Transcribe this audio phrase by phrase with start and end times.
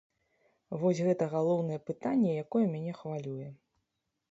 [0.83, 3.47] Вось гэта галоўнае пытанне, якое мяне хвалюе.